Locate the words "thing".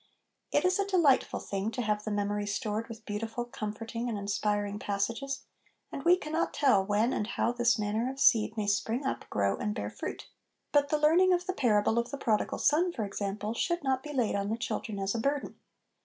1.39-1.69